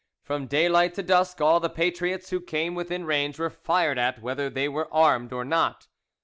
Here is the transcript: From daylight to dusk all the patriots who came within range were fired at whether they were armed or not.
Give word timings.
From 0.23 0.47
daylight 0.47 0.95
to 0.95 1.03
dusk 1.03 1.41
all 1.41 1.59
the 1.59 1.69
patriots 1.69 2.31
who 2.31 2.41
came 2.41 2.73
within 2.73 3.05
range 3.05 3.37
were 3.37 3.51
fired 3.51 3.99
at 3.99 4.19
whether 4.19 4.49
they 4.49 4.67
were 4.67 4.91
armed 4.91 5.31
or 5.31 5.45
not. 5.45 5.89